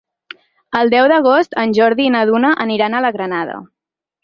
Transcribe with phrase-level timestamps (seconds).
[0.79, 3.63] El deu d'agost en Jordi i na Duna aniran a la Granada.